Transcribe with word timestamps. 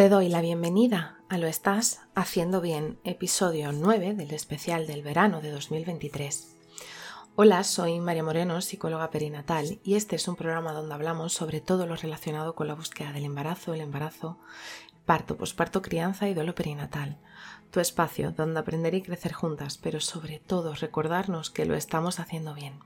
Te 0.00 0.08
doy 0.08 0.30
la 0.30 0.40
bienvenida 0.40 1.18
a 1.28 1.36
Lo 1.36 1.46
Estás 1.46 2.00
Haciendo 2.14 2.62
Bien, 2.62 2.98
episodio 3.04 3.70
9 3.70 4.14
del 4.14 4.30
especial 4.30 4.86
del 4.86 5.02
verano 5.02 5.42
de 5.42 5.50
2023. 5.50 6.56
Hola, 7.36 7.62
soy 7.64 8.00
María 8.00 8.24
Moreno, 8.24 8.62
psicóloga 8.62 9.10
perinatal, 9.10 9.78
y 9.84 9.96
este 9.96 10.16
es 10.16 10.26
un 10.26 10.36
programa 10.36 10.72
donde 10.72 10.94
hablamos 10.94 11.34
sobre 11.34 11.60
todo 11.60 11.84
lo 11.84 11.96
relacionado 11.96 12.54
con 12.54 12.66
la 12.66 12.74
búsqueda 12.74 13.12
del 13.12 13.26
embarazo, 13.26 13.74
el 13.74 13.82
embarazo, 13.82 14.38
parto, 15.04 15.36
posparto, 15.36 15.82
crianza 15.82 16.30
y 16.30 16.32
duelo 16.32 16.54
perinatal. 16.54 17.18
Tu 17.70 17.80
espacio 17.80 18.32
donde 18.32 18.60
aprender 18.60 18.94
y 18.94 19.02
crecer 19.02 19.34
juntas, 19.34 19.76
pero 19.76 20.00
sobre 20.00 20.38
todo 20.38 20.72
recordarnos 20.72 21.50
que 21.50 21.66
lo 21.66 21.74
estamos 21.74 22.20
haciendo 22.20 22.54
bien. 22.54 22.80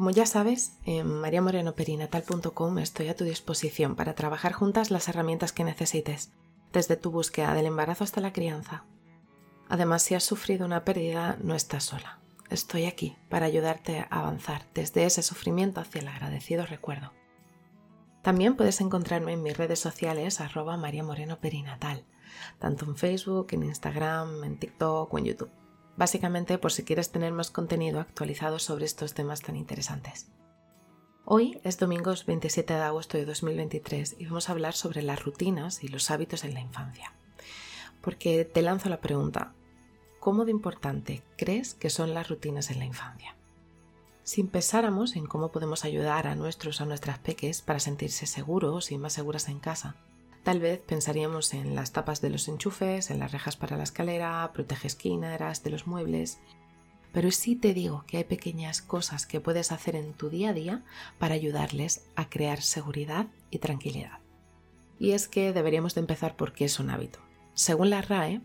Como 0.00 0.08
ya 0.12 0.24
sabes, 0.24 0.78
en 0.86 1.20
mariamorenoperinatal.com 1.20 2.78
estoy 2.78 3.08
a 3.08 3.14
tu 3.14 3.24
disposición 3.24 3.96
para 3.96 4.14
trabajar 4.14 4.54
juntas 4.54 4.90
las 4.90 5.08
herramientas 5.08 5.52
que 5.52 5.62
necesites, 5.62 6.32
desde 6.72 6.96
tu 6.96 7.10
búsqueda 7.10 7.52
del 7.52 7.66
embarazo 7.66 8.04
hasta 8.04 8.22
la 8.22 8.32
crianza. 8.32 8.86
Además, 9.68 10.00
si 10.00 10.14
has 10.14 10.24
sufrido 10.24 10.64
una 10.64 10.86
pérdida, 10.86 11.36
no 11.42 11.54
estás 11.54 11.84
sola. 11.84 12.18
Estoy 12.48 12.86
aquí 12.86 13.18
para 13.28 13.44
ayudarte 13.44 13.98
a 13.98 14.20
avanzar 14.20 14.64
desde 14.72 15.04
ese 15.04 15.22
sufrimiento 15.22 15.82
hacia 15.82 16.00
el 16.00 16.08
agradecido 16.08 16.64
recuerdo. 16.64 17.12
También 18.22 18.56
puedes 18.56 18.80
encontrarme 18.80 19.34
en 19.34 19.42
mis 19.42 19.58
redes 19.58 19.80
sociales 19.80 20.40
arroba 20.40 20.78
María 20.78 21.04
Moreno 21.04 21.38
tanto 22.58 22.86
en 22.86 22.96
Facebook, 22.96 23.48
en 23.50 23.64
Instagram, 23.64 24.44
en 24.44 24.58
TikTok 24.58 25.12
o 25.12 25.18
en 25.18 25.24
YouTube 25.26 25.59
básicamente 26.00 26.56
por 26.56 26.72
si 26.72 26.82
quieres 26.82 27.12
tener 27.12 27.30
más 27.30 27.50
contenido 27.50 28.00
actualizado 28.00 28.58
sobre 28.58 28.86
estos 28.86 29.12
temas 29.12 29.42
tan 29.42 29.54
interesantes. 29.54 30.28
Hoy 31.26 31.60
es 31.62 31.78
domingo 31.78 32.14
27 32.26 32.72
de 32.72 32.80
agosto 32.80 33.18
de 33.18 33.26
2023 33.26 34.16
y 34.18 34.24
vamos 34.24 34.48
a 34.48 34.52
hablar 34.52 34.72
sobre 34.72 35.02
las 35.02 35.22
rutinas 35.22 35.84
y 35.84 35.88
los 35.88 36.10
hábitos 36.10 36.44
en 36.44 36.54
la 36.54 36.60
infancia. 36.60 37.12
Porque 38.00 38.46
te 38.46 38.62
lanzo 38.62 38.88
la 38.88 39.02
pregunta, 39.02 39.52
¿cómo 40.20 40.46
de 40.46 40.52
importante 40.52 41.22
crees 41.36 41.74
que 41.74 41.90
son 41.90 42.14
las 42.14 42.30
rutinas 42.30 42.70
en 42.70 42.78
la 42.78 42.86
infancia? 42.86 43.36
Si 44.22 44.40
empezáramos 44.40 45.16
en 45.16 45.26
cómo 45.26 45.52
podemos 45.52 45.84
ayudar 45.84 46.28
a 46.28 46.34
nuestros 46.34 46.80
o 46.80 46.84
a 46.84 46.86
nuestras 46.86 47.18
peques 47.18 47.60
para 47.60 47.78
sentirse 47.78 48.24
seguros 48.24 48.90
y 48.90 48.96
más 48.96 49.12
seguras 49.12 49.50
en 49.50 49.60
casa, 49.60 49.96
Tal 50.42 50.58
vez 50.58 50.80
pensaríamos 50.80 51.52
en 51.52 51.74
las 51.74 51.92
tapas 51.92 52.20
de 52.20 52.30
los 52.30 52.48
enchufes, 52.48 53.10
en 53.10 53.18
las 53.18 53.32
rejas 53.32 53.56
para 53.56 53.76
la 53.76 53.82
escalera, 53.82 54.50
protege 54.54 54.86
esquinas 54.86 55.62
de 55.62 55.70
los 55.70 55.86
muebles. 55.86 56.38
Pero 57.12 57.30
sí 57.30 57.56
te 57.56 57.74
digo 57.74 58.04
que 58.06 58.18
hay 58.18 58.24
pequeñas 58.24 58.80
cosas 58.80 59.26
que 59.26 59.40
puedes 59.40 59.72
hacer 59.72 59.96
en 59.96 60.14
tu 60.14 60.30
día 60.30 60.50
a 60.50 60.54
día 60.54 60.82
para 61.18 61.34
ayudarles 61.34 62.06
a 62.16 62.30
crear 62.30 62.62
seguridad 62.62 63.26
y 63.50 63.58
tranquilidad. 63.58 64.18
Y 64.98 65.12
es 65.12 65.28
que 65.28 65.52
deberíamos 65.52 65.94
de 65.94 66.00
empezar 66.00 66.36
porque 66.36 66.64
es 66.64 66.78
un 66.78 66.90
hábito. 66.90 67.18
Según 67.54 67.90
la 67.90 68.00
RAE, 68.00 68.40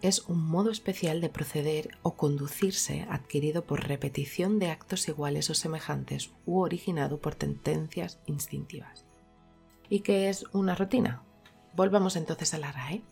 es 0.00 0.20
un 0.28 0.44
modo 0.44 0.70
especial 0.70 1.20
de 1.20 1.28
proceder 1.28 1.90
o 2.02 2.14
conducirse 2.14 3.06
adquirido 3.10 3.64
por 3.64 3.86
repetición 3.86 4.58
de 4.58 4.70
actos 4.70 5.08
iguales 5.08 5.50
o 5.50 5.54
semejantes 5.54 6.30
u 6.46 6.60
originado 6.60 7.20
por 7.20 7.34
tendencias 7.34 8.20
instintivas. 8.26 9.04
¿Y 9.88 10.00
qué 10.00 10.28
es 10.28 10.44
una 10.52 10.74
rutina? 10.74 11.22
Volvamos 11.74 12.16
entonces 12.16 12.54
a 12.54 12.58
la 12.58 12.72
RAE. 12.72 13.02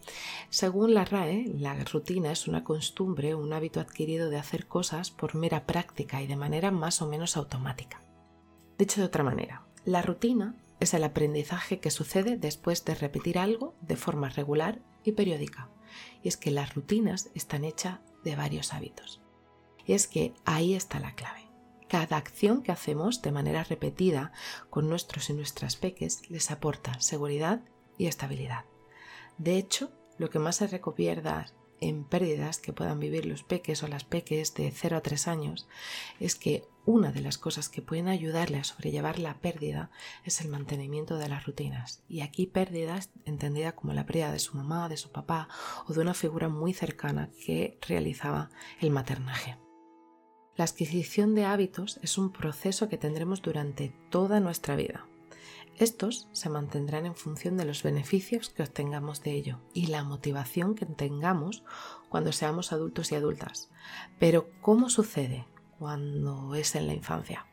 Según 0.51 0.95
la 0.95 1.05
RAE, 1.05 1.47
la 1.59 1.75
rutina 1.85 2.33
es 2.33 2.49
una 2.49 2.65
costumbre, 2.65 3.35
un 3.35 3.53
hábito 3.53 3.81
adquirido 3.81 4.31
de 4.31 4.39
hacer 4.39 4.67
cosas 4.67 5.11
por 5.11 5.35
mera 5.35 5.67
práctica 5.67 6.23
y 6.23 6.27
de 6.27 6.37
manera 6.37 6.71
más 6.71 7.01
o 7.03 7.07
menos 7.07 7.37
automática. 7.37 8.01
Dicho 8.79 9.01
de 9.01 9.07
otra 9.07 9.23
manera, 9.23 9.67
la 9.85 10.03
rutina 10.03 10.57
es 10.81 10.95
el 10.95 11.05
aprendizaje 11.05 11.79
que 11.79 11.91
sucede 11.91 12.37
después 12.37 12.85
de 12.85 12.95
repetir 12.95 13.39
algo 13.39 13.75
de 13.81 13.97
forma 13.97 14.29
regular 14.29 14.81
y 15.05 15.13
periódica. 15.13 15.71
Y 16.23 16.29
es 16.29 16.37
que 16.37 16.51
las 16.51 16.75
rutinas 16.75 17.31
están 17.35 17.65
hechas 17.65 18.01
de 18.25 18.37
varios 18.37 18.75
hábitos. 18.75 19.23
Y 19.87 19.93
es 19.93 20.09
que 20.09 20.35
ahí 20.45 20.75
está 20.75 20.99
la 20.99 21.15
clave. 21.15 21.49
Cada 21.89 22.17
acción 22.17 22.63
que 22.63 22.73
hacemos 22.73 23.23
de 23.23 23.31
manera 23.31 23.63
repetida 23.63 24.33
con 24.71 24.89
nuestros 24.89 25.31
y 25.31 25.35
nuestras 25.35 25.77
peques 25.77 26.29
les 26.29 26.51
aporta 26.51 27.01
seguridad 27.01 27.61
y 27.99 28.07
estabilidad. 28.07 28.65
De 29.39 29.57
hecho, 29.57 29.91
lo 30.19 30.31
que 30.31 30.39
más 30.39 30.57
se 30.57 30.67
recomienda 30.67 31.47
en 31.81 32.05
pérdidas 32.05 32.59
que 32.59 32.73
puedan 32.73 33.01
vivir 33.01 33.27
los 33.27 33.43
peques 33.43 33.83
o 33.83 33.89
las 33.89 34.05
peques 34.05 34.55
de 34.55 34.71
0 34.71 34.97
a 34.97 35.01
3 35.01 35.29
años 35.29 35.69
es 36.21 36.35
que 36.35 36.65
una 36.85 37.11
de 37.11 37.21
las 37.21 37.37
cosas 37.37 37.69
que 37.69 37.83
pueden 37.83 38.09
ayudarle 38.09 38.59
a 38.59 38.65
sobrellevar 38.65 39.19
la 39.19 39.39
pérdida 39.41 39.91
es 40.25 40.41
el 40.41 40.49
mantenimiento 40.49 41.19
de 41.19 41.29
las 41.29 41.45
rutinas. 41.45 42.03
Y 42.09 42.21
aquí 42.21 42.47
pérdidas 42.47 43.11
entendida 43.25 43.73
como 43.73 43.93
la 43.93 44.07
pérdida 44.07 44.33
de 44.33 44.39
su 44.39 44.57
mamá, 44.57 44.89
de 44.89 44.97
su 44.97 45.11
papá 45.11 45.49
o 45.87 45.93
de 45.93 46.01
una 46.01 46.15
figura 46.15 46.49
muy 46.49 46.73
cercana 46.73 47.31
que 47.45 47.79
realizaba 47.83 48.51
el 48.81 48.91
maternaje. 48.91 49.59
La 50.55 50.65
adquisición 50.65 51.35
de 51.35 51.45
hábitos 51.45 51.99
es 52.03 52.17
un 52.17 52.33
proceso 52.33 52.89
que 52.89 52.97
tendremos 52.97 53.43
durante 53.43 53.93
toda 54.11 54.41
nuestra 54.41 54.77
vida. 54.77 55.07
Estos 55.79 56.27
se 56.33 56.49
mantendrán 56.49 57.05
en 57.05 57.15
función 57.15 57.59
de 57.59 57.67
los 57.67 57.83
beneficios 57.83 58.49
que 58.49 58.63
obtengamos 58.63 59.23
de 59.23 59.33
ello 59.33 59.61
y 59.75 59.89
la 59.89 60.05
motivación 60.05 60.75
que 60.75 60.87
tengamos 60.87 61.65
cuando 62.09 62.33
seamos 62.33 62.73
adultos 62.73 63.13
y 63.13 63.15
adultas. 63.15 63.69
Pero 64.19 64.49
¿cómo 64.63 64.89
sucede 64.89 65.47
cuando 65.79 66.55
es 66.55 66.75
en 66.77 66.87
la 66.87 66.95
infancia? 66.95 67.47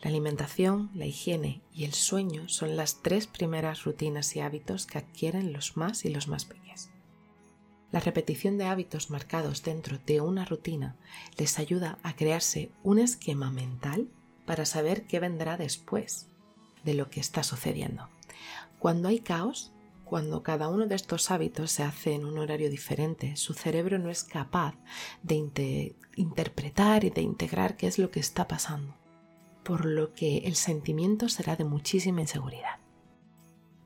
La 0.00 0.08
alimentación, 0.08 0.90
la 0.94 1.04
higiene 1.04 1.60
y 1.70 1.84
el 1.84 1.92
sueño 1.92 2.48
son 2.48 2.76
las 2.76 3.02
tres 3.02 3.26
primeras 3.26 3.84
rutinas 3.84 4.34
y 4.34 4.40
hábitos 4.40 4.86
que 4.86 4.96
adquieren 4.96 5.52
los 5.52 5.76
más 5.76 6.06
y 6.06 6.08
los 6.08 6.28
más 6.28 6.46
pequeños. 6.46 6.88
La 7.90 8.00
repetición 8.00 8.56
de 8.56 8.66
hábitos 8.66 9.10
marcados 9.10 9.62
dentro 9.62 9.98
de 9.98 10.22
una 10.22 10.46
rutina 10.46 10.96
les 11.36 11.58
ayuda 11.58 11.98
a 12.02 12.16
crearse 12.16 12.70
un 12.82 12.98
esquema 12.98 13.50
mental 13.50 14.08
para 14.46 14.64
saber 14.64 15.04
qué 15.06 15.20
vendrá 15.20 15.58
después 15.58 16.28
de 16.84 16.94
lo 16.94 17.10
que 17.10 17.20
está 17.20 17.42
sucediendo. 17.42 18.08
Cuando 18.78 19.08
hay 19.08 19.20
caos, 19.20 19.72
cuando 20.04 20.42
cada 20.42 20.68
uno 20.68 20.86
de 20.86 20.94
estos 20.94 21.30
hábitos 21.30 21.70
se 21.70 21.82
hace 21.82 22.14
en 22.14 22.24
un 22.24 22.38
horario 22.38 22.70
diferente, 22.70 23.36
su 23.36 23.52
cerebro 23.52 23.98
no 23.98 24.08
es 24.08 24.24
capaz 24.24 24.74
de 25.22 25.94
interpretar 26.16 27.04
y 27.04 27.10
de 27.10 27.20
integrar 27.20 27.76
qué 27.76 27.86
es 27.86 27.98
lo 27.98 28.10
que 28.10 28.20
está 28.20 28.48
pasando, 28.48 28.94
por 29.64 29.84
lo 29.84 30.14
que 30.14 30.38
el 30.38 30.54
sentimiento 30.54 31.28
será 31.28 31.56
de 31.56 31.64
muchísima 31.64 32.22
inseguridad. 32.22 32.78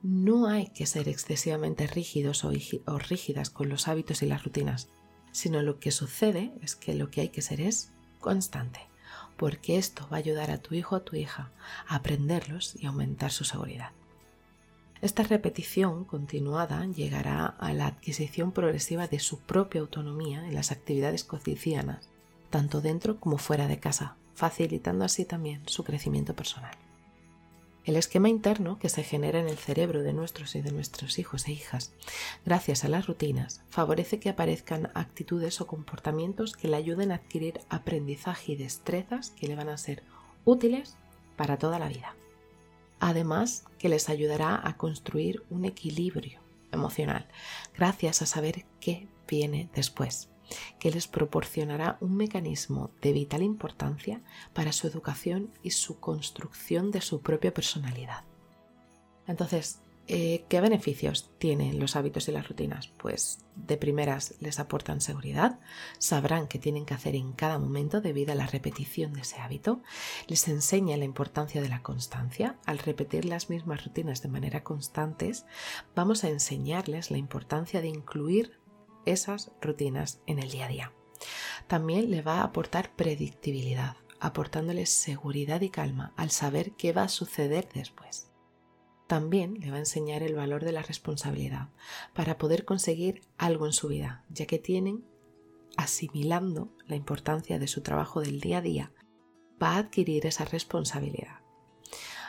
No 0.03 0.47
hay 0.47 0.69
que 0.69 0.86
ser 0.86 1.09
excesivamente 1.09 1.86
rígidos 1.86 2.44
o, 2.44 2.53
o 2.86 2.98
rígidas 2.98 3.50
con 3.50 3.69
los 3.69 3.88
hábitos 3.88 4.22
y 4.22 4.26
las 4.26 4.44
rutinas, 4.44 4.88
sino 5.32 5.62
lo 5.62 5.80
que 5.80 5.91
sucede 5.91 6.53
es 6.60 6.76
que 6.76 6.94
lo 6.94 7.10
que 7.10 7.22
hay 7.22 7.28
que 7.30 7.42
ser 7.42 7.60
es 7.60 7.92
constante 8.20 8.91
porque 9.37 9.78
esto 9.78 10.06
va 10.10 10.16
a 10.16 10.20
ayudar 10.20 10.50
a 10.50 10.59
tu 10.59 10.75
hijo 10.75 10.94
o 10.94 10.98
a 10.98 11.04
tu 11.04 11.16
hija 11.16 11.50
a 11.87 11.97
aprenderlos 11.97 12.76
y 12.76 12.87
aumentar 12.87 13.31
su 13.31 13.44
seguridad. 13.44 13.91
Esta 15.00 15.25
repetición 15.25 16.04
continuada 16.04 16.87
llegará 16.87 17.47
a 17.47 17.72
la 17.72 17.88
adquisición 17.88 18.53
progresiva 18.53 19.09
de 19.09 19.19
su 19.19 19.41
propia 19.41 19.81
autonomía 19.81 20.47
en 20.47 20.54
las 20.54 20.71
actividades 20.71 21.25
cotidianas, 21.25 22.09
tanto 22.50 22.81
dentro 22.81 23.19
como 23.19 23.38
fuera 23.38 23.66
de 23.66 23.81
casa, 23.81 24.16
facilitando 24.34 25.04
así 25.04 25.25
también 25.25 25.62
su 25.66 25.82
crecimiento 25.82 26.34
personal. 26.34 26.76
El 27.84 27.97
esquema 27.97 28.28
interno 28.28 28.78
que 28.78 28.88
se 28.88 29.03
genera 29.03 29.41
en 29.41 29.48
el 29.48 29.59
cerebro 29.59 30.03
de 30.03 30.12
nuestros 30.12 30.54
y 30.54 30.62
de 30.62 30.70
nuestros 30.70 31.19
hijos 31.19 31.48
e 31.48 31.53
hijas, 31.53 31.93
gracias 32.44 32.84
a 32.84 32.88
las 32.88 33.06
rutinas, 33.06 33.62
favorece 33.70 34.20
que 34.20 34.28
aparezcan 34.28 34.91
actitudes 34.94 35.60
o 35.60 35.66
comportamientos 35.66 36.53
que 36.53 36.69
le 36.69 36.76
ayuden 36.76 37.10
a 37.10 37.16
adquirir 37.16 37.60
aprendizaje 37.69 38.53
y 38.53 38.56
destrezas 38.56 39.31
que 39.31 39.48
le 39.48 39.56
van 39.56 39.69
a 39.69 39.78
ser 39.78 40.04
útiles 40.44 40.97
para 41.37 41.59
toda 41.59 41.80
la 41.80 41.89
vida. 41.89 42.15
Además, 43.01 43.65
que 43.78 43.89
les 43.89 44.09
ayudará 44.09 44.60
a 44.62 44.77
construir 44.77 45.42
un 45.51 45.65
equilibrio 45.65 46.41
emocional, 46.71 47.27
gracias 47.77 48.22
a 48.22 48.27
saber 48.27 48.65
qué 48.80 49.09
viene 49.27 49.68
después 49.74 50.31
que 50.78 50.91
les 50.91 51.09
proporcionará 51.09 51.99
un 52.01 52.16
mecanismo 52.16 52.91
de 53.01 53.13
vital 53.13 53.43
importancia 53.43 54.22
para 54.53 54.72
su 54.72 54.87
educación 54.87 55.53
y 55.63 55.71
su 55.71 56.01
construcción 56.01 56.91
de 56.91 57.01
su 57.01 57.21
propia 57.21 57.54
personalidad. 57.54 58.25
Entonces, 59.27 59.83
eh, 60.09 60.45
¿qué 60.49 60.60
beneficios 60.60 61.31
tienen 61.39 61.78
los 61.78 61.95
hábitos 61.95 62.27
y 62.28 62.33
las 62.33 62.49
rutinas? 62.49 62.89
Pues 62.89 63.39
de 63.54 63.77
primeras 63.77 64.34
les 64.41 64.59
aportan 64.59 65.01
seguridad, 65.01 65.60
sabrán 65.99 66.49
qué 66.49 66.59
tienen 66.59 66.84
que 66.84 66.95
hacer 66.95 67.15
en 67.15 67.33
cada 67.33 67.59
momento 67.59 68.01
debido 68.01 68.33
a 68.33 68.34
la 68.34 68.49
repetición 68.49 69.13
de 69.13 69.21
ese 69.21 69.41
hábito, 69.41 69.81
les 70.27 70.49
enseña 70.49 70.97
la 70.97 71.04
importancia 71.04 71.63
de 71.63 71.69
la 71.69 71.83
constancia. 71.83 72.59
Al 72.66 72.78
repetir 72.78 73.25
las 73.25 73.49
mismas 73.49 73.84
rutinas 73.84 74.22
de 74.22 74.28
manera 74.28 74.65
constantes, 74.65 75.47
vamos 75.95 76.25
a 76.25 76.31
enseñarles 76.31 77.13
la 77.13 77.19
importancia 77.19 77.81
de 77.81 77.89
incluir 77.89 78.59
esas 79.07 79.53
rutinas 79.60 80.21
en 80.27 80.39
el 80.39 80.51
día 80.51 80.66
a 80.66 80.69
día. 80.69 80.93
También 81.69 82.10
le 82.10 82.22
va 82.22 82.41
a 82.41 82.45
aportar 82.45 82.95
predictibilidad, 82.97 83.97
aportándoles 84.21 84.91
seguridad 84.91 85.60
y 85.60 85.71
calma 85.71 86.13
al 86.16 86.31
saber 86.31 86.72
qué 86.72 86.93
va 86.93 87.04
a 87.04 87.09
suceder 87.09 87.69
después. 87.72 88.28
también 89.13 89.60
le 89.60 89.71
va 89.71 89.77
a 89.77 89.81
enseñar 89.81 90.22
el 90.22 90.34
valor 90.34 90.65
de 90.65 90.72
la 90.72 90.81
responsabilidad 90.81 91.69
para 92.15 92.39
poder 92.39 92.65
conseguir 92.65 93.21
algo 93.37 93.66
en 93.66 93.75
su 93.75 93.89
vida, 93.89 94.25
ya 94.31 94.47
que 94.47 94.59
tienen 94.59 95.04
asimilando 95.77 96.75
la 96.87 96.97
importancia 96.97 97.59
de 97.59 97.66
su 97.66 97.83
trabajo 97.83 98.22
del 98.22 98.41
día 98.41 98.59
a 98.59 98.63
día, 98.63 98.93
va 99.63 99.72
a 99.72 99.78
adquirir 99.81 100.25
esa 100.25 100.47
responsabilidad. 100.47 101.41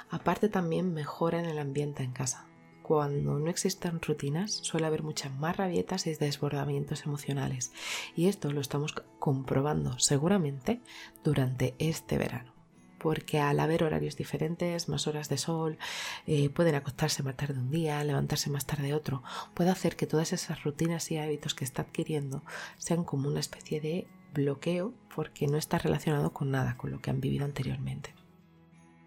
Aparte 0.10 0.50
también 0.50 0.94
mejora 0.94 1.40
en 1.40 1.46
el 1.46 1.58
ambiente 1.58 2.04
en 2.04 2.12
casa. 2.12 2.50
Cuando 2.84 3.40
no 3.40 3.50
existen 3.50 4.02
rutinas 4.02 4.52
suele 4.52 4.86
haber 4.86 5.04
muchas 5.04 5.34
más 5.40 5.56
rabietas 5.56 6.06
y 6.06 6.14
desbordamientos 6.16 7.06
emocionales 7.06 7.72
y 8.14 8.28
esto 8.28 8.52
lo 8.52 8.60
estamos 8.60 8.94
comprobando 9.20 9.98
seguramente 10.00 10.82
durante 11.24 11.76
este 11.80 12.18
verano 12.18 12.52
porque 13.00 13.40
al 13.40 13.60
haber 13.60 13.84
horarios 13.84 14.16
diferentes, 14.16 14.88
más 14.88 15.08
horas 15.08 15.28
de 15.28 15.38
sol, 15.38 15.78
eh, 16.26 16.50
pueden 16.50 16.76
acostarse 16.76 17.22
más 17.22 17.36
tarde 17.36 17.60
un 17.60 17.70
día, 17.70 18.02
levantarse 18.04 18.50
más 18.50 18.66
tarde 18.66 18.94
otro, 18.94 19.24
puede 19.54 19.72
hacer 19.72 19.98
que 19.98 20.08
todas 20.08 20.32
esas 20.32 20.64
rutinas 20.64 21.12
y 21.12 21.18
hábitos 21.18 21.54
que 21.54 21.66
está 21.66 21.82
adquiriendo 21.82 22.44
sean 22.78 23.04
como 23.04 23.28
una 23.28 23.42
especie 23.42 23.82
de 23.82 24.08
bloqueo 24.34 24.94
porque 25.14 25.48
no 25.48 25.58
está 25.58 25.78
relacionado 25.80 26.32
con 26.32 26.50
nada, 26.50 26.78
con 26.78 26.92
lo 26.92 27.02
que 27.02 27.10
han 27.10 27.20
vivido 27.20 27.44
anteriormente. 27.44 28.16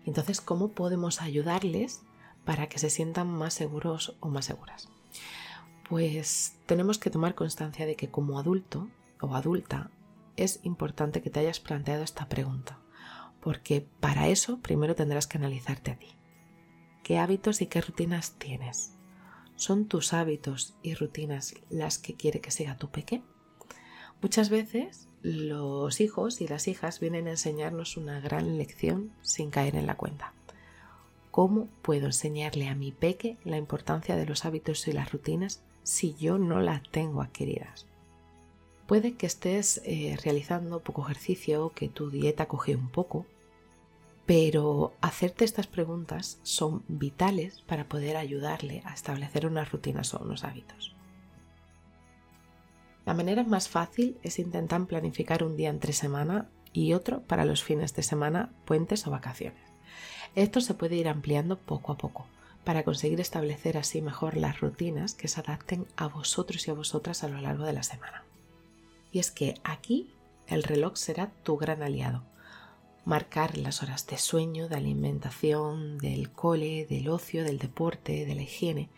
Entonces, 0.05 0.43
¿cómo 0.43 0.73
podemos 0.73 1.23
ayudarles 1.23 2.03
para 2.47 2.69
que 2.69 2.79
se 2.79 2.89
sientan 2.89 3.29
más 3.29 3.53
seguros 3.53 4.17
o 4.21 4.29
más 4.31 4.47
seguras? 4.47 4.89
Pues 5.91 6.57
tenemos 6.65 6.97
que 6.97 7.11
tomar 7.11 7.35
constancia 7.35 7.85
de 7.85 7.97
que 7.97 8.11
como 8.11 8.39
adulto 8.39 8.89
o 9.21 9.35
adulta 9.35 9.91
es 10.37 10.61
importante 10.63 11.21
que 11.21 11.29
te 11.29 11.41
hayas 11.41 11.61
planteado 11.61 12.03
esta 12.03 12.29
pregunta 12.31 12.79
porque 13.47 13.87
para 14.01 14.27
eso 14.27 14.59
primero 14.59 14.97
tendrás 14.97 15.29
que 15.29 15.39
analizarte 15.39 15.93
a 15.93 15.97
ti. 15.97 16.17
¿Qué 17.05 17.19
hábitos 17.19 17.63
y 17.63 17.67
qué 17.67 17.81
rutinas 17.81 18.33
tienes? 18.41 18.97
¿Son 19.55 19.87
tus 19.87 20.13
hábitos 20.13 20.75
y 20.83 20.95
rutinas 20.95 21.55
las 21.71 21.99
que 21.99 22.15
quiere 22.15 22.41
que 22.41 22.51
siga 22.51 22.77
tu 22.77 22.91
peque? 22.91 23.23
Muchas 24.21 24.51
veces 24.51 25.07
los 25.23 26.01
hijos 26.01 26.41
y 26.41 26.49
las 26.49 26.67
hijas 26.67 26.99
vienen 26.99 27.29
a 27.29 27.31
enseñarnos 27.31 27.97
una 27.97 28.19
gran 28.19 28.59
lección 28.59 29.13
sin 29.23 29.51
caer 29.51 29.77
en 29.77 29.87
la 29.87 29.97
cuenta. 29.97 30.35
¿Cómo 31.37 31.69
puedo 31.83 32.07
enseñarle 32.07 32.67
a 32.67 32.75
mi 32.75 32.93
peque 32.93 33.37
la 33.45 33.59
importancia 33.59 34.17
de 34.17 34.25
los 34.25 34.47
hábitos 34.47 34.89
y 34.89 34.93
las 34.93 35.13
rutinas 35.13 35.63
si 35.83 36.15
yo 36.15 36.39
no 36.39 36.63
las 36.63 36.83
tengo 36.91 37.21
adquiridas? 37.21 37.85
Puede 38.87 39.17
que 39.17 39.27
estés 39.27 39.83
eh, 39.85 40.17
realizando 40.25 40.81
poco 40.81 41.03
ejercicio, 41.03 41.73
que 41.75 41.91
tu 41.91 42.09
dieta 42.09 42.47
coge 42.47 42.75
un 42.75 42.89
poco, 42.89 43.27
pero 44.25 44.95
hacerte 45.03 45.45
estas 45.45 45.67
preguntas 45.67 46.39
son 46.43 46.85
vitales 46.89 47.61
para 47.67 47.85
poder 47.85 48.17
ayudarle 48.17 48.81
a 48.87 48.95
establecer 48.95 49.47
unas 49.47 49.71
rutinas 49.71 50.15
o 50.15 50.21
unos 50.21 50.43
hábitos. 50.43 50.97
La 53.05 53.13
manera 53.13 53.45
más 53.45 53.69
fácil 53.69 54.17
es 54.23 54.39
intentar 54.39 54.87
planificar 54.87 55.45
un 55.45 55.55
día 55.55 55.69
entre 55.69 55.93
semana 55.93 56.49
y 56.73 56.95
otro 56.95 57.21
para 57.25 57.45
los 57.45 57.63
fines 57.63 57.95
de 57.95 58.03
semana, 58.03 58.55
puentes 58.65 59.07
o 59.07 59.11
vacaciones. 59.11 59.76
Esto 60.35 60.61
se 60.61 60.75
puede 60.75 60.97
ir 60.97 61.09
ampliando 61.09 61.59
poco 61.59 61.93
a 61.93 61.99
poco 61.99 62.27
para 62.65 62.83
conseguir 62.83 63.21
establecer 63.21 63.79
así 63.79 64.03
mejor 64.03 64.37
las 64.37 64.61
rutinas 64.61 65.15
que 65.15 65.29
se 65.29 65.41
adapten 65.41 65.87
a 65.97 66.09
vosotros 66.09 66.67
y 66.67 66.71
a 66.71 66.75
vosotras 66.75 67.23
a 67.23 67.29
lo 67.29 67.41
largo 67.41 67.65
de 67.65 67.73
la 67.73 67.83
semana. 67.83 68.25
Y 69.13 69.21
es 69.21 69.31
que 69.31 69.55
aquí 69.65 70.09
el 70.49 70.63
reloj 70.63 70.97
será 70.97 71.31
tu 71.43 71.57
gran 71.57 71.83
aliado 71.83 72.25
marcar 73.07 73.57
las 73.57 73.85
horas 73.85 74.07
de 74.09 74.19
sueño, 74.19 74.69
de 74.69 74.77
alimentación, 74.77 75.97
del 75.99 76.31
cole, 76.33 76.87
del 76.91 77.09
ocio, 77.09 77.45
del 77.45 77.59
deporte, 77.59 78.27
de 78.27 78.35
la 78.35 78.43
higiene. 78.43 78.91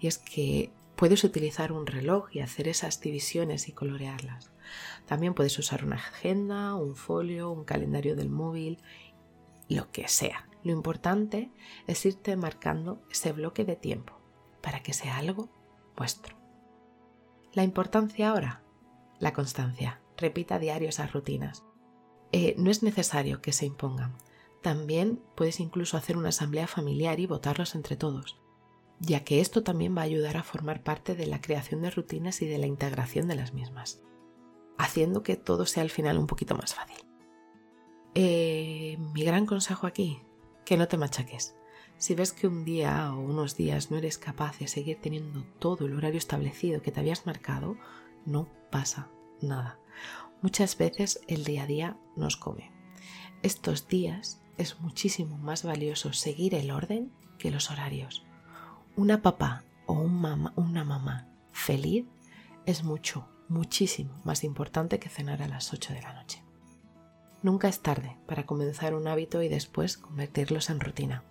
Y 0.00 0.08
es 0.08 0.18
que 0.18 0.70
puedes 0.96 1.22
utilizar 1.22 1.70
un 1.70 1.86
reloj 1.86 2.26
y 2.32 2.40
hacer 2.40 2.66
esas 2.66 3.00
divisiones 3.00 3.68
y 3.68 3.72
colorearlas. 3.72 4.50
También 5.06 5.34
puedes 5.34 5.56
usar 5.56 5.84
una 5.84 5.96
agenda, 5.96 6.74
un 6.74 6.96
folio, 6.96 7.50
un 7.52 7.64
calendario 7.64 8.16
del 8.16 8.28
móvil, 8.28 8.78
lo 9.68 9.90
que 9.90 10.08
sea. 10.08 10.48
Lo 10.62 10.72
importante 10.72 11.50
es 11.86 12.04
irte 12.06 12.36
marcando 12.36 13.02
ese 13.10 13.32
bloque 13.32 13.64
de 13.64 13.76
tiempo 13.76 14.14
para 14.62 14.82
que 14.82 14.94
sea 14.94 15.18
algo 15.18 15.50
vuestro. 15.96 16.36
La 17.52 17.62
importancia 17.62 18.30
ahora, 18.30 18.62
la 19.18 19.32
constancia. 19.32 20.00
Repita 20.16 20.58
diario 20.58 20.88
esas 20.88 21.12
rutinas. 21.12 21.64
Eh, 22.32 22.54
no 22.56 22.70
es 22.70 22.82
necesario 22.82 23.42
que 23.42 23.52
se 23.52 23.66
impongan. 23.66 24.16
También 24.62 25.20
puedes 25.34 25.60
incluso 25.60 25.96
hacer 25.96 26.16
una 26.16 26.30
asamblea 26.30 26.66
familiar 26.66 27.20
y 27.20 27.26
votarlos 27.26 27.74
entre 27.74 27.96
todos, 27.96 28.40
ya 28.98 29.22
que 29.22 29.40
esto 29.40 29.62
también 29.62 29.96
va 29.96 30.00
a 30.00 30.04
ayudar 30.04 30.36
a 30.36 30.42
formar 30.42 30.82
parte 30.82 31.14
de 31.14 31.26
la 31.26 31.40
creación 31.40 31.82
de 31.82 31.90
rutinas 31.90 32.40
y 32.42 32.46
de 32.46 32.58
la 32.58 32.66
integración 32.66 33.28
de 33.28 33.34
las 33.34 33.52
mismas, 33.52 34.00
haciendo 34.78 35.22
que 35.22 35.36
todo 35.36 35.66
sea 35.66 35.82
al 35.82 35.90
final 35.90 36.16
un 36.16 36.26
poquito 36.26 36.56
más 36.56 36.74
fácil. 36.74 37.04
Eh, 38.14 38.96
mi 39.12 39.24
gran 39.24 39.44
consejo 39.44 39.88
aquí, 39.88 40.20
que 40.64 40.76
no 40.76 40.86
te 40.86 40.96
machaques. 40.96 41.56
Si 41.96 42.14
ves 42.14 42.32
que 42.32 42.46
un 42.46 42.64
día 42.64 43.12
o 43.12 43.20
unos 43.20 43.56
días 43.56 43.90
no 43.90 43.96
eres 43.96 44.18
capaz 44.18 44.58
de 44.58 44.68
seguir 44.68 45.00
teniendo 45.00 45.42
todo 45.58 45.86
el 45.86 45.96
horario 45.96 46.18
establecido 46.18 46.80
que 46.80 46.92
te 46.92 47.00
habías 47.00 47.26
marcado, 47.26 47.76
no 48.24 48.48
pasa 48.70 49.08
nada. 49.40 49.78
Muchas 50.42 50.76
veces 50.78 51.20
el 51.26 51.44
día 51.44 51.64
a 51.64 51.66
día 51.66 51.96
nos 52.16 52.36
come. 52.36 52.70
Estos 53.42 53.88
días 53.88 54.42
es 54.58 54.80
muchísimo 54.80 55.36
más 55.38 55.64
valioso 55.64 56.12
seguir 56.12 56.54
el 56.54 56.70
orden 56.70 57.12
que 57.38 57.50
los 57.50 57.70
horarios. 57.70 58.24
Una 58.96 59.22
papá 59.22 59.64
o 59.86 59.94
una 59.94 60.84
mamá 60.84 61.28
feliz 61.50 62.06
es 62.64 62.84
mucho, 62.84 63.28
muchísimo 63.48 64.20
más 64.24 64.44
importante 64.44 65.00
que 65.00 65.08
cenar 65.08 65.42
a 65.42 65.48
las 65.48 65.72
8 65.72 65.94
de 65.94 66.02
la 66.02 66.12
noche. 66.14 66.43
Nunca 67.44 67.68
es 67.68 67.80
tarde 67.80 68.16
para 68.26 68.46
comenzar 68.46 68.94
un 68.94 69.06
hábito 69.06 69.42
y 69.42 69.48
después 69.48 69.98
convertirlos 69.98 70.70
en 70.70 70.80
rutina. 70.80 71.24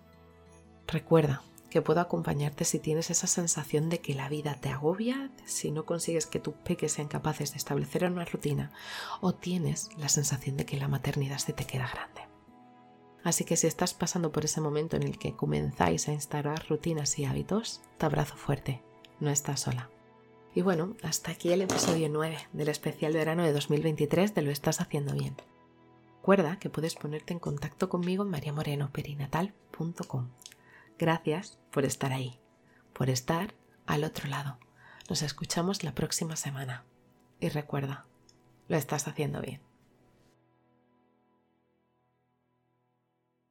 Recuerda, 0.86 1.42
que 1.70 1.82
puedo 1.82 2.00
acompañarte 2.00 2.64
si 2.64 2.78
tienes 2.78 3.10
esa 3.10 3.26
sensación 3.26 3.88
de 3.88 3.98
que 3.98 4.14
la 4.14 4.28
vida 4.28 4.54
te 4.60 4.68
agobia, 4.68 5.32
si 5.44 5.72
no 5.72 5.84
consigues 5.84 6.26
que 6.26 6.38
tus 6.38 6.54
peques 6.54 6.92
sean 6.92 7.08
capaces 7.08 7.50
de 7.50 7.56
establecer 7.56 8.04
una 8.04 8.24
rutina 8.24 8.70
o 9.20 9.34
tienes 9.34 9.88
la 9.98 10.08
sensación 10.08 10.56
de 10.56 10.66
que 10.66 10.76
la 10.76 10.86
maternidad 10.86 11.38
se 11.38 11.52
te 11.52 11.64
queda 11.64 11.90
grande. 11.92 12.28
Así 13.24 13.42
que 13.42 13.56
si 13.56 13.66
estás 13.66 13.92
pasando 13.92 14.30
por 14.30 14.44
ese 14.44 14.60
momento 14.60 14.94
en 14.94 15.02
el 15.02 15.18
que 15.18 15.34
comenzáis 15.34 16.06
a 16.06 16.12
instalar 16.12 16.64
rutinas 16.68 17.18
y 17.18 17.24
hábitos, 17.24 17.80
te 17.98 18.06
abrazo 18.06 18.36
fuerte, 18.36 18.84
no 19.18 19.30
estás 19.30 19.58
sola. 19.58 19.90
Y 20.54 20.62
bueno, 20.62 20.94
hasta 21.02 21.32
aquí 21.32 21.52
el 21.52 21.62
episodio 21.62 22.08
9 22.08 22.38
del 22.52 22.68
especial 22.68 23.14
verano 23.14 23.42
de 23.42 23.52
2023 23.52 24.32
de 24.32 24.42
Lo 24.42 24.52
estás 24.52 24.80
haciendo 24.80 25.12
bien. 25.14 25.34
Recuerda 26.24 26.58
que 26.58 26.70
puedes 26.70 26.94
ponerte 26.94 27.34
en 27.34 27.38
contacto 27.38 27.90
conmigo 27.90 28.24
en 28.24 28.30
mariamorenoperinatal.com 28.30 30.30
Gracias 30.98 31.58
por 31.70 31.84
estar 31.84 32.14
ahí, 32.14 32.40
por 32.94 33.10
estar 33.10 33.52
al 33.84 34.04
otro 34.04 34.30
lado. 34.30 34.58
Nos 35.10 35.20
escuchamos 35.20 35.84
la 35.84 35.94
próxima 35.94 36.36
semana. 36.36 36.86
Y 37.40 37.50
recuerda, 37.50 38.06
lo 38.68 38.78
estás 38.78 39.06
haciendo 39.06 39.42
bien. 39.42 39.60